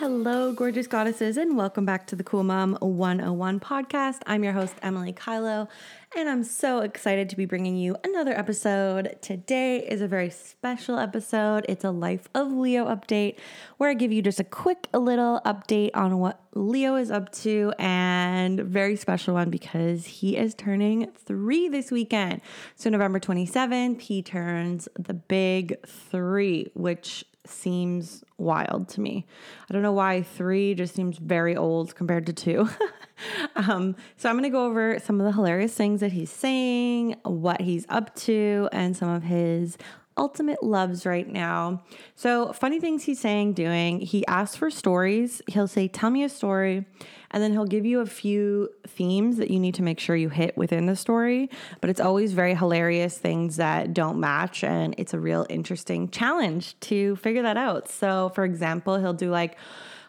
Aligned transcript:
Hello, 0.00 0.50
gorgeous 0.50 0.86
goddesses, 0.86 1.36
and 1.36 1.58
welcome 1.58 1.84
back 1.84 2.06
to 2.06 2.16
the 2.16 2.24
Cool 2.24 2.42
Mom 2.42 2.78
101 2.80 3.60
podcast. 3.60 4.20
I'm 4.26 4.42
your 4.42 4.54
host, 4.54 4.74
Emily 4.80 5.12
Kylo, 5.12 5.68
and 6.16 6.26
I'm 6.26 6.42
so 6.42 6.78
excited 6.78 7.28
to 7.28 7.36
be 7.36 7.44
bringing 7.44 7.76
you 7.76 7.98
another 8.02 8.32
episode. 8.32 9.18
Today 9.20 9.86
is 9.86 10.00
a 10.00 10.08
very 10.08 10.30
special 10.30 10.98
episode. 10.98 11.66
It's 11.68 11.84
a 11.84 11.90
Life 11.90 12.30
of 12.34 12.50
Leo 12.50 12.86
update 12.86 13.36
where 13.76 13.90
I 13.90 13.94
give 13.94 14.10
you 14.10 14.22
just 14.22 14.40
a 14.40 14.44
quick 14.44 14.88
little 14.94 15.42
update 15.44 15.90
on 15.92 16.18
what 16.18 16.40
Leo 16.54 16.94
is 16.94 17.10
up 17.10 17.30
to, 17.32 17.74
and 17.78 18.58
very 18.58 18.96
special 18.96 19.34
one 19.34 19.50
because 19.50 20.06
he 20.06 20.34
is 20.34 20.54
turning 20.54 21.10
three 21.26 21.68
this 21.68 21.90
weekend. 21.90 22.40
So, 22.74 22.88
November 22.88 23.20
27th, 23.20 24.00
he 24.00 24.22
turns 24.22 24.88
the 24.98 25.12
big 25.12 25.76
three, 25.86 26.70
which 26.72 27.26
seems 27.46 28.22
wild 28.38 28.88
to 28.90 29.00
me. 29.00 29.26
I 29.68 29.72
don't 29.72 29.82
know 29.82 29.92
why 29.92 30.22
three 30.22 30.74
just 30.74 30.94
seems 30.94 31.18
very 31.18 31.56
old 31.56 31.94
compared 31.94 32.26
to 32.26 32.32
two. 32.32 32.68
um, 33.56 33.96
so 34.16 34.28
I'm 34.28 34.36
going 34.36 34.44
to 34.44 34.50
go 34.50 34.66
over 34.66 34.98
some 34.98 35.20
of 35.20 35.26
the 35.26 35.32
hilarious 35.32 35.74
things 35.74 36.00
that 36.00 36.12
he's 36.12 36.30
saying, 36.30 37.16
what 37.24 37.60
he's 37.60 37.86
up 37.88 38.14
to, 38.16 38.68
and 38.72 38.96
some 38.96 39.08
of 39.08 39.22
his 39.22 39.78
ultimate 40.16 40.62
loves 40.62 41.06
right 41.06 41.28
now. 41.28 41.82
So, 42.14 42.52
funny 42.52 42.80
things 42.80 43.04
he's 43.04 43.20
saying, 43.20 43.54
doing. 43.54 44.00
He 44.00 44.26
asks 44.26 44.56
for 44.56 44.70
stories. 44.70 45.40
He'll 45.48 45.68
say, 45.68 45.88
Tell 45.88 46.10
me 46.10 46.24
a 46.24 46.28
story. 46.28 46.84
And 47.32 47.42
then 47.42 47.52
he'll 47.52 47.64
give 47.64 47.86
you 47.86 48.00
a 48.00 48.06
few 48.06 48.70
themes 48.86 49.36
that 49.36 49.50
you 49.50 49.60
need 49.60 49.74
to 49.76 49.82
make 49.82 50.00
sure 50.00 50.16
you 50.16 50.30
hit 50.30 50.56
within 50.56 50.86
the 50.86 50.96
story. 50.96 51.48
But 51.80 51.88
it's 51.88 52.00
always 52.00 52.32
very 52.32 52.56
hilarious 52.56 53.16
things 53.16 53.56
that 53.56 53.94
don't 53.94 54.18
match. 54.18 54.64
And 54.64 54.94
it's 54.98 55.14
a 55.14 55.20
real 55.20 55.46
interesting 55.48 56.08
challenge 56.10 56.78
to 56.80 57.14
figure 57.16 57.42
that 57.42 57.56
out. 57.56 57.88
So, 57.88 58.30
for 58.34 58.44
example, 58.44 58.98
he'll 58.98 59.12
do 59.12 59.30
like, 59.30 59.56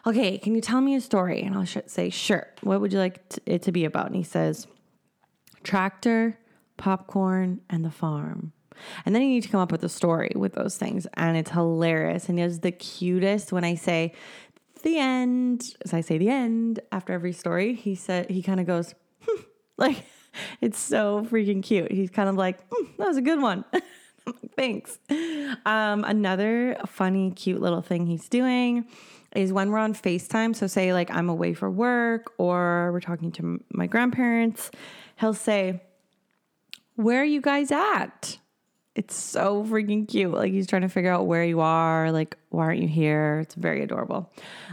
Okay, 0.04 0.36
can 0.36 0.54
you 0.54 0.60
tell 0.60 0.80
me 0.80 0.96
a 0.96 1.00
story? 1.00 1.42
And 1.42 1.54
I'll 1.54 1.66
say, 1.86 2.10
Sure. 2.10 2.46
What 2.62 2.80
would 2.80 2.92
you 2.92 2.98
like 2.98 3.20
it 3.46 3.62
to 3.62 3.72
be 3.72 3.84
about? 3.84 4.06
And 4.06 4.16
he 4.16 4.24
says, 4.24 4.66
Tractor, 5.62 6.38
popcorn, 6.76 7.60
and 7.70 7.84
the 7.84 7.90
farm. 7.90 8.52
And 9.04 9.14
then 9.14 9.22
you 9.22 9.28
need 9.28 9.42
to 9.42 9.48
come 9.48 9.60
up 9.60 9.72
with 9.72 9.84
a 9.84 9.88
story 9.88 10.32
with 10.34 10.54
those 10.54 10.76
things. 10.76 11.06
And 11.14 11.36
it's 11.36 11.50
hilarious. 11.50 12.28
And 12.28 12.38
it's 12.38 12.58
the 12.58 12.72
cutest 12.72 13.52
when 13.52 13.64
I 13.64 13.74
say, 13.74 14.12
the 14.82 14.98
end. 14.98 15.76
As 15.84 15.94
I 15.94 16.00
say 16.00 16.18
the 16.18 16.28
end 16.28 16.80
after 16.90 17.12
every 17.12 17.32
story, 17.32 17.74
he 17.74 17.94
said, 17.94 18.30
he 18.30 18.42
kind 18.42 18.60
of 18.60 18.66
goes, 18.66 18.94
hmm. 19.26 19.42
like, 19.76 20.04
it's 20.60 20.78
so 20.78 21.26
freaking 21.30 21.62
cute. 21.62 21.90
He's 21.90 22.10
kind 22.10 22.28
of 22.28 22.36
like, 22.36 22.58
hmm, 22.70 22.86
that 22.98 23.08
was 23.08 23.16
a 23.16 23.22
good 23.22 23.40
one. 23.40 23.64
Thanks. 24.56 24.98
Um, 25.66 26.04
another 26.04 26.76
funny, 26.86 27.32
cute 27.32 27.60
little 27.60 27.82
thing 27.82 28.06
he's 28.06 28.28
doing 28.28 28.86
is 29.34 29.52
when 29.52 29.70
we're 29.70 29.78
on 29.78 29.94
FaceTime. 29.94 30.54
So, 30.54 30.66
say, 30.66 30.92
like, 30.92 31.10
I'm 31.10 31.28
away 31.28 31.54
for 31.54 31.70
work 31.70 32.32
or 32.38 32.92
we're 32.92 33.00
talking 33.00 33.32
to 33.32 33.62
my 33.72 33.86
grandparents, 33.86 34.70
he'll 35.18 35.34
say, 35.34 35.82
Where 36.96 37.22
are 37.22 37.26
you 37.26 37.40
guys 37.40 37.72
at? 37.72 38.38
It's 38.94 39.14
so 39.14 39.64
freaking 39.64 40.06
cute. 40.06 40.32
Like 40.32 40.52
he's 40.52 40.66
trying 40.66 40.82
to 40.82 40.88
figure 40.88 41.10
out 41.10 41.26
where 41.26 41.44
you 41.44 41.60
are, 41.60 42.12
like, 42.12 42.36
why 42.50 42.64
aren't 42.64 42.80
you 42.82 42.88
here? 42.88 43.40
It's 43.42 43.54
very 43.54 43.82
adorable. 43.82 44.30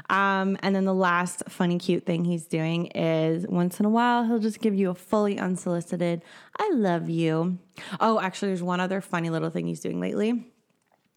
Um, 0.09 0.57
and 0.61 0.75
then 0.75 0.83
the 0.83 0.93
last 0.93 1.43
funny, 1.47 1.77
cute 1.77 2.05
thing 2.05 2.25
he's 2.25 2.45
doing 2.45 2.87
is 2.87 3.47
once 3.47 3.79
in 3.79 3.85
a 3.85 3.89
while, 3.89 4.25
he'll 4.25 4.39
just 4.39 4.59
give 4.59 4.75
you 4.75 4.89
a 4.89 4.95
fully 4.95 5.39
unsolicited, 5.39 6.21
I 6.57 6.69
love 6.73 7.09
you. 7.09 7.59
Oh, 8.01 8.19
actually, 8.19 8.49
there's 8.49 8.63
one 8.63 8.81
other 8.81 8.99
funny 8.99 9.29
little 9.29 9.49
thing 9.49 9.67
he's 9.67 9.79
doing 9.79 10.01
lately, 10.01 10.51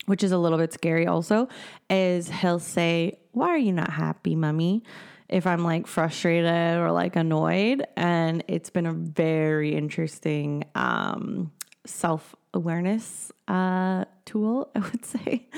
which 0.07 0.23
is 0.23 0.31
a 0.31 0.39
little 0.39 0.59
bit 0.59 0.73
scary 0.73 1.07
also, 1.09 1.49
is 1.91 2.29
he'll 2.29 2.61
say, 2.61 3.19
Why 3.33 3.49
are 3.49 3.59
you 3.59 3.73
not 3.73 3.91
happy, 3.91 4.37
mummy? 4.37 4.85
If 5.29 5.47
I'm 5.47 5.65
like 5.65 5.89
frustrated 5.89 6.77
or 6.77 6.93
like 6.93 7.17
annoyed. 7.17 7.85
And 7.97 8.45
it's 8.47 8.71
been 8.71 8.87
a 8.87 8.93
very 8.93 9.75
interesting 9.75 10.65
um, 10.75 11.51
self 11.85 12.35
awareness 12.55 13.33
uh, 13.49 14.05
tool, 14.25 14.71
I 14.75 14.81
would 14.81 15.05
say, 15.05 15.49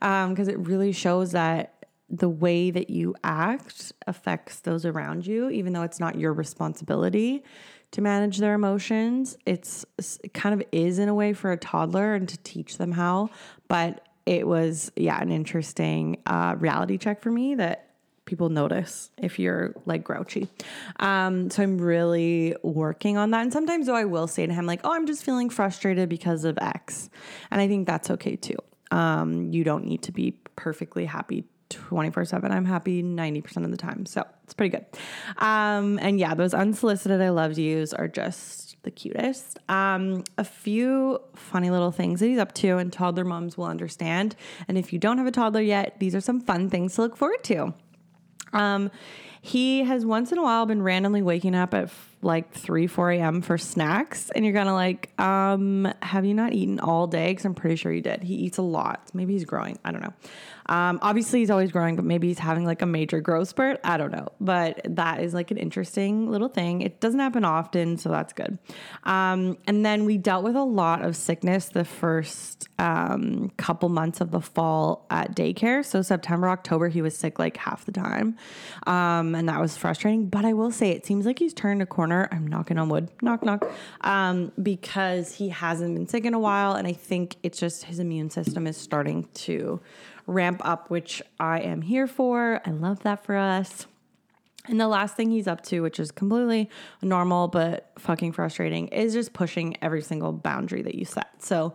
Um, 0.00 0.30
because 0.30 0.48
um, 0.48 0.54
it 0.54 0.58
really 0.58 0.92
shows 0.92 1.32
that 1.32 1.86
the 2.08 2.28
way 2.28 2.70
that 2.70 2.90
you 2.90 3.14
act 3.24 3.92
affects 4.06 4.60
those 4.60 4.84
around 4.84 5.26
you, 5.26 5.48
even 5.48 5.72
though 5.72 5.82
it's 5.82 5.98
not 5.98 6.18
your 6.18 6.32
responsibility 6.34 7.42
to 7.92 8.00
manage 8.02 8.38
their 8.38 8.54
emotions. 8.54 9.36
It's 9.46 9.86
it 10.22 10.34
kind 10.34 10.54
of 10.54 10.66
is 10.72 10.98
in 10.98 11.08
a 11.08 11.14
way 11.14 11.32
for 11.32 11.52
a 11.52 11.56
toddler 11.56 12.14
and 12.14 12.28
to 12.28 12.36
teach 12.38 12.76
them 12.76 12.92
how, 12.92 13.30
but 13.68 14.06
it 14.26 14.46
was 14.46 14.92
yeah 14.96 15.20
an 15.20 15.32
interesting 15.32 16.18
uh, 16.26 16.54
reality 16.58 16.98
check 16.98 17.22
for 17.22 17.30
me 17.30 17.54
that 17.56 17.91
people 18.24 18.48
notice 18.48 19.10
if 19.18 19.38
you're 19.38 19.74
like 19.84 20.04
grouchy. 20.04 20.48
Um, 21.00 21.50
so 21.50 21.62
I'm 21.62 21.78
really 21.78 22.54
working 22.62 23.16
on 23.16 23.30
that. 23.30 23.42
And 23.42 23.52
sometimes 23.52 23.86
though 23.86 23.94
I 23.94 24.04
will 24.04 24.26
say 24.26 24.46
to 24.46 24.52
him 24.52 24.66
like, 24.66 24.80
"Oh, 24.84 24.92
I'm 24.92 25.06
just 25.06 25.24
feeling 25.24 25.50
frustrated 25.50 26.08
because 26.08 26.44
of 26.44 26.58
X," 26.58 27.10
and 27.50 27.60
I 27.60 27.68
think 27.68 27.86
that's 27.86 28.10
okay 28.10 28.36
too. 28.36 28.56
Um, 28.90 29.52
you 29.52 29.64
don't 29.64 29.86
need 29.86 30.02
to 30.02 30.12
be 30.12 30.32
perfectly 30.54 31.06
happy 31.06 31.44
24 31.72 32.26
7. 32.26 32.52
I'm 32.52 32.64
happy 32.64 33.02
90% 33.02 33.64
of 33.64 33.70
the 33.70 33.76
time. 33.76 34.06
So 34.06 34.24
it's 34.44 34.54
pretty 34.54 34.76
good. 34.76 34.86
Um, 35.38 35.98
and 36.00 36.20
yeah, 36.20 36.34
those 36.34 36.54
unsolicited 36.54 37.20
I 37.20 37.30
love 37.30 37.58
yous 37.58 37.92
are 37.92 38.08
just 38.08 38.76
the 38.82 38.90
cutest. 38.90 39.58
Um, 39.68 40.24
a 40.38 40.44
few 40.44 41.20
funny 41.34 41.70
little 41.70 41.90
things 41.90 42.20
that 42.20 42.26
he's 42.26 42.38
up 42.38 42.52
to, 42.54 42.76
and 42.76 42.92
toddler 42.92 43.24
moms 43.24 43.56
will 43.56 43.64
understand. 43.64 44.36
And 44.68 44.76
if 44.76 44.92
you 44.92 44.98
don't 44.98 45.18
have 45.18 45.26
a 45.26 45.32
toddler 45.32 45.62
yet, 45.62 45.96
these 45.98 46.14
are 46.14 46.20
some 46.20 46.40
fun 46.40 46.68
things 46.68 46.94
to 46.94 47.02
look 47.02 47.16
forward 47.16 47.42
to. 47.44 47.74
Um, 48.52 48.90
he 49.44 49.82
has 49.82 50.06
once 50.06 50.30
in 50.30 50.38
a 50.38 50.42
while 50.42 50.66
been 50.66 50.82
randomly 50.82 51.20
waking 51.20 51.56
up 51.56 51.74
at 51.74 51.90
like 52.22 52.52
3, 52.52 52.86
4 52.86 53.10
a.m. 53.10 53.42
for 53.42 53.58
snacks. 53.58 54.30
And 54.30 54.46
you're 54.46 54.56
of 54.56 54.68
like, 54.68 55.10
um, 55.20 55.92
have 56.00 56.24
you 56.24 56.32
not 56.32 56.52
eaten 56.52 56.78
all 56.78 57.08
day? 57.08 57.32
Because 57.32 57.44
I'm 57.44 57.54
pretty 57.54 57.74
sure 57.74 57.92
you 57.92 58.00
did. 58.00 58.22
He 58.22 58.34
eats 58.34 58.58
a 58.58 58.62
lot. 58.62 59.10
Maybe 59.12 59.32
he's 59.32 59.44
growing. 59.44 59.80
I 59.84 59.90
don't 59.90 60.02
know. 60.02 60.12
Um, 60.66 61.00
obviously, 61.02 61.40
he's 61.40 61.50
always 61.50 61.72
growing, 61.72 61.96
but 61.96 62.04
maybe 62.04 62.28
he's 62.28 62.38
having 62.38 62.64
like 62.64 62.82
a 62.82 62.86
major 62.86 63.20
growth 63.20 63.48
spurt. 63.48 63.80
I 63.82 63.96
don't 63.96 64.12
know. 64.12 64.28
But 64.40 64.80
that 64.84 65.20
is 65.20 65.34
like 65.34 65.50
an 65.50 65.56
interesting 65.56 66.30
little 66.30 66.48
thing. 66.48 66.82
It 66.82 67.00
doesn't 67.00 67.18
happen 67.18 67.44
often, 67.44 67.98
so 67.98 68.10
that's 68.10 68.32
good. 68.32 68.58
Um, 69.02 69.58
and 69.66 69.84
then 69.84 70.04
we 70.04 70.18
dealt 70.18 70.44
with 70.44 70.54
a 70.54 70.62
lot 70.62 71.02
of 71.02 71.16
sickness 71.16 71.66
the 71.66 71.84
first 71.84 72.68
um, 72.78 73.50
couple 73.56 73.88
months 73.88 74.20
of 74.20 74.30
the 74.30 74.40
fall 74.40 75.06
at 75.10 75.34
daycare. 75.34 75.84
So 75.84 76.00
September, 76.00 76.48
October, 76.48 76.88
he 76.88 77.02
was 77.02 77.16
sick 77.16 77.40
like 77.40 77.56
half 77.56 77.84
the 77.84 77.92
time. 77.92 78.36
Um, 79.32 79.38
and 79.38 79.48
that 79.48 79.60
was 79.60 79.76
frustrating. 79.76 80.26
But 80.26 80.44
I 80.44 80.52
will 80.52 80.70
say, 80.70 80.90
it 80.90 81.06
seems 81.06 81.24
like 81.24 81.38
he's 81.38 81.54
turned 81.54 81.80
a 81.80 81.86
corner. 81.86 82.28
I'm 82.30 82.46
knocking 82.46 82.78
on 82.78 82.88
wood, 82.88 83.08
knock, 83.22 83.42
knock, 83.42 83.66
um, 84.02 84.52
because 84.62 85.34
he 85.34 85.48
hasn't 85.48 85.94
been 85.94 86.06
sick 86.06 86.24
in 86.24 86.34
a 86.34 86.38
while. 86.38 86.74
And 86.74 86.86
I 86.86 86.92
think 86.92 87.36
it's 87.42 87.58
just 87.58 87.84
his 87.84 87.98
immune 87.98 88.30
system 88.30 88.66
is 88.66 88.76
starting 88.76 89.28
to 89.34 89.80
ramp 90.26 90.60
up, 90.64 90.90
which 90.90 91.22
I 91.40 91.60
am 91.60 91.82
here 91.82 92.06
for. 92.06 92.60
I 92.66 92.70
love 92.70 93.02
that 93.04 93.24
for 93.24 93.36
us. 93.36 93.86
And 94.66 94.80
the 94.80 94.86
last 94.86 95.16
thing 95.16 95.30
he's 95.30 95.48
up 95.48 95.62
to, 95.64 95.80
which 95.80 95.98
is 95.98 96.12
completely 96.12 96.70
normal 97.00 97.48
but 97.48 97.90
fucking 97.98 98.32
frustrating, 98.32 98.88
is 98.88 99.12
just 99.12 99.32
pushing 99.32 99.76
every 99.82 100.02
single 100.02 100.32
boundary 100.32 100.82
that 100.82 100.94
you 100.94 101.04
set. 101.04 101.42
So, 101.42 101.74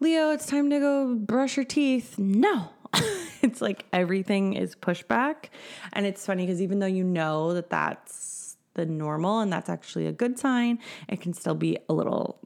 Leo, 0.00 0.30
it's 0.30 0.46
time 0.46 0.70
to 0.70 0.78
go 0.78 1.14
brush 1.14 1.56
your 1.56 1.64
teeth. 1.64 2.18
No. 2.18 2.70
it's 3.42 3.60
like 3.60 3.84
everything 3.92 4.54
is 4.54 4.74
pushback. 4.74 5.46
And 5.92 6.06
it's 6.06 6.24
funny 6.24 6.46
because 6.46 6.62
even 6.62 6.78
though 6.78 6.86
you 6.86 7.04
know 7.04 7.54
that 7.54 7.70
that's 7.70 8.56
the 8.74 8.86
normal 8.86 9.40
and 9.40 9.52
that's 9.52 9.68
actually 9.68 10.06
a 10.06 10.12
good 10.12 10.38
sign, 10.38 10.78
it 11.08 11.20
can 11.20 11.32
still 11.32 11.54
be 11.54 11.78
a 11.88 11.92
little 11.92 12.38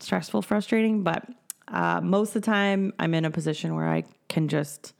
stressful, 0.00 0.42
frustrating. 0.42 1.02
But 1.02 1.26
uh, 1.68 2.00
most 2.00 2.34
of 2.34 2.42
the 2.42 2.46
time, 2.46 2.92
I'm 2.98 3.14
in 3.14 3.24
a 3.24 3.30
position 3.30 3.74
where 3.74 3.88
I 3.88 4.04
can 4.28 4.48
just 4.48 4.94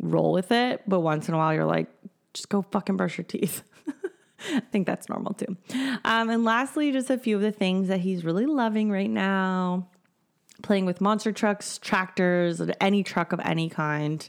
roll 0.00 0.32
with 0.32 0.52
it. 0.52 0.82
But 0.86 1.00
once 1.00 1.28
in 1.28 1.34
a 1.34 1.38
while, 1.38 1.54
you're 1.54 1.64
like, 1.64 1.88
just 2.34 2.48
go 2.48 2.62
fucking 2.62 2.96
brush 2.96 3.18
your 3.18 3.24
teeth. 3.24 3.62
I 4.52 4.60
think 4.60 4.86
that's 4.86 5.08
normal 5.08 5.34
too. 5.34 5.56
Um, 6.04 6.28
and 6.28 6.44
lastly, 6.44 6.92
just 6.92 7.10
a 7.10 7.18
few 7.18 7.36
of 7.36 7.42
the 7.42 7.52
things 7.52 7.88
that 7.88 8.00
he's 8.00 8.24
really 8.24 8.46
loving 8.46 8.90
right 8.90 9.10
now 9.10 9.88
playing 10.62 10.86
with 10.86 11.00
monster 11.00 11.32
trucks, 11.32 11.78
tractors, 11.78 12.60
any 12.80 13.02
truck 13.02 13.32
of 13.32 13.40
any 13.44 13.68
kind. 13.68 14.28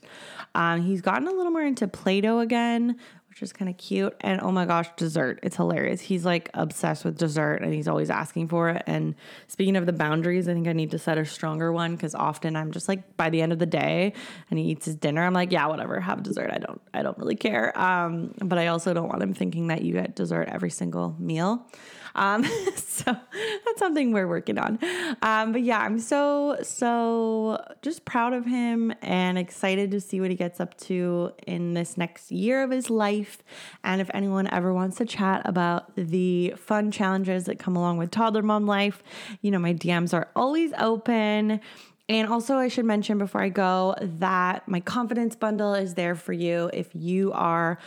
Um, 0.56 0.82
he's 0.82 1.02
gotten 1.02 1.28
a 1.28 1.32
little 1.32 1.52
more 1.52 1.64
into 1.64 1.88
Play 1.88 2.22
Doh 2.22 2.40
again, 2.40 2.98
which 3.30 3.44
is 3.44 3.54
kind 3.54 3.70
of 3.70 3.78
cute. 3.78 4.16
And 4.22 4.42
oh 4.42 4.52
my 4.52 4.66
gosh, 4.66 4.88
dessert. 4.98 5.40
It's 5.44 5.56
hilarious. 5.56 6.02
He's 6.02 6.26
like 6.26 6.50
obsessed 6.56 7.06
with 7.06 7.20
dessert 7.20 7.58
and 7.58 7.72
he's 7.72 7.88
always 7.88 8.10
asking 8.10 8.48
for 8.48 8.70
it. 8.70 8.82
And 8.88 9.14
speaking 9.48 9.76
of 9.76 9.86
the 9.86 9.94
boundaries, 9.94 10.48
I 10.48 10.54
think 10.54 10.68
I 10.68 10.74
need 10.74 10.90
to 10.92 10.98
set 10.98 11.20
a 11.20 11.26
stronger 11.26 11.72
one 11.72 11.96
because 11.96 12.16
often 12.16 12.56
I'm 12.56 12.72
just 12.72 12.88
like 12.88 13.16
by 13.16 13.30
the 13.30 13.42
end 13.42 13.54
of 13.54 13.60
the 13.60 13.68
day 13.68 14.14
and 14.50 14.58
he 14.58 14.66
eats 14.66 14.86
his 14.86 14.96
dinner, 14.96 15.24
I'm 15.24 15.34
like, 15.34 15.52
yeah, 15.52 15.68
whatever, 15.68 16.00
have 16.00 16.24
dessert. 16.24 16.50
I 16.52 16.58
don't 16.58 16.82
I 16.96 17.04
don't 17.04 17.18
really 17.20 17.36
care. 17.36 17.78
Um, 17.80 18.34
but 18.40 18.58
I 18.58 18.68
also 18.68 18.94
don't 18.96 19.08
want 19.08 19.22
him 19.22 19.36
thinking 19.36 19.68
that 19.68 19.84
you 19.84 19.94
get 19.94 20.16
dessert 20.16 20.50
every 20.52 20.72
single 20.72 21.16
meal. 21.20 21.68
Um, 22.16 22.44
so 22.76 23.06
that's 23.06 23.80
something 23.80 24.12
we're 24.12 24.28
working 24.28 24.58
on. 24.58 24.80
Um, 25.22 25.52
but 25.52 25.62
yeah, 25.62 25.80
I'm 25.80 26.00
so, 26.00 26.58
so 26.62 27.64
just 27.82 28.06
proud 28.06 28.34
of 28.34 28.46
him 28.46 28.94
and 29.02 29.38
excited 29.38 29.92
to 29.92 30.02
see 30.02 30.20
what 30.22 30.30
he 30.30 30.36
gets 30.36 30.60
up 30.60 30.78
to 30.78 31.32
in 31.46 31.74
this 31.74 31.98
next 31.98 32.32
year 32.32 32.64
of 32.64 32.72
his 32.72 32.90
life. 32.90 33.44
And 33.84 34.02
if 34.02 34.10
anyone 34.14 34.48
ever 34.48 34.74
wants 34.74 34.98
to 34.98 35.06
chat 35.06 35.42
about 35.46 35.96
the 35.96 36.54
fun 36.58 36.92
challenges 36.92 37.46
that 37.46 37.60
come 37.60 37.76
along 37.76 37.98
with 37.98 38.12
toddler 38.12 38.42
mom 38.42 38.66
life, 38.66 39.04
you 39.42 39.52
know, 39.52 39.60
my 39.60 39.74
DMs 39.74 40.14
are 40.14 40.30
always 40.36 40.74
open. 40.80 41.62
And 42.10 42.30
also, 42.30 42.56
I 42.56 42.70
should 42.70 42.86
mention 42.86 43.18
before 43.18 43.42
I 43.42 43.50
go 43.50 43.96
that 44.00 44.68
my 44.68 44.80
confidence 44.80 45.36
bundle 45.36 45.74
is 45.74 45.96
there 45.96 46.16
for 46.16 46.32
you 46.32 46.70
if 46.74 46.90
you 46.94 47.34
are 47.34 47.80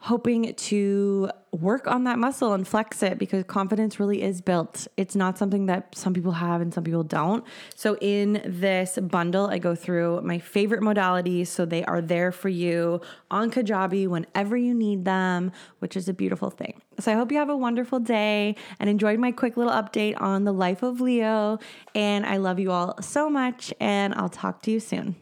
hoping 0.00 0.54
to 0.54 1.28
work 1.50 1.88
on 1.88 2.04
that 2.04 2.18
muscle 2.18 2.52
and 2.52 2.68
flex 2.68 3.02
it 3.02 3.18
because 3.18 3.42
confidence 3.44 3.98
really 3.98 4.22
is 4.22 4.40
built. 4.40 4.86
It's 4.96 5.16
not 5.16 5.36
something 5.36 5.66
that 5.66 5.94
some 5.96 6.14
people 6.14 6.32
have 6.32 6.60
and 6.60 6.72
some 6.72 6.84
people 6.84 7.02
don't. 7.02 7.44
So, 7.74 7.96
in 8.00 8.40
this 8.44 8.98
bundle, 9.02 9.48
I 9.48 9.58
go 9.58 9.74
through 9.74 10.20
my 10.22 10.38
favorite 10.38 10.82
modalities. 10.82 11.48
So, 11.48 11.64
they 11.64 11.84
are 11.84 12.00
there 12.00 12.30
for 12.30 12.48
you 12.48 13.00
on 13.30 13.50
Kajabi 13.50 14.06
whenever 14.06 14.56
you 14.56 14.72
need 14.72 15.04
them, 15.04 15.50
which 15.80 15.96
is 15.96 16.08
a 16.08 16.14
beautiful 16.14 16.50
thing. 16.50 16.80
So, 17.00 17.10
I 17.10 17.16
hope 17.16 17.32
you 17.32 17.38
have 17.38 17.50
a 17.50 17.56
wonderful 17.56 17.98
day 17.98 18.54
and 18.78 18.88
enjoyed 18.88 19.18
my 19.18 19.32
quick 19.32 19.56
little 19.56 19.72
update 19.72 20.20
on 20.20 20.44
the 20.44 20.52
life 20.52 20.82
of 20.82 21.00
Leo. 21.00 21.58
And 21.94 22.24
I 22.24 22.36
love 22.36 22.60
you 22.60 22.70
all 22.70 23.02
so 23.02 23.28
much, 23.28 23.74
and 23.80 24.14
I'll 24.14 24.28
talk 24.28 24.62
to 24.62 24.70
you 24.70 24.78
soon. 24.78 25.16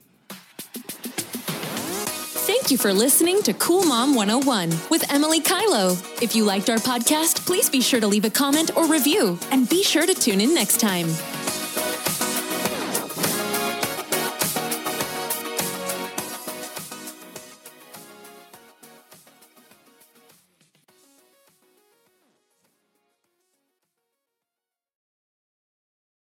Thank 2.67 2.81
you 2.81 2.91
for 2.91 2.93
listening 2.93 3.45
to 3.45 3.53
Cool 3.53 3.85
Mom 3.85 4.17
101 4.17 4.71
with 4.91 5.09
Emily 5.13 5.41
Kylo. 5.41 5.95
If 6.21 6.35
you 6.35 6.43
liked 6.43 6.69
our 6.69 6.79
podcast, 6.79 7.47
please 7.47 7.71
be 7.71 7.81
sure 7.81 8.01
to 8.01 8.09
leave 8.09 8.25
a 8.25 8.31
comment 8.31 8.77
or 8.77 8.89
review 8.89 9.39
and 9.53 9.69
be 9.69 9.85
sure 9.85 10.05
to 10.05 10.13
tune 10.13 10.41
in 10.41 10.53
next 10.53 10.81
time. 10.81 11.07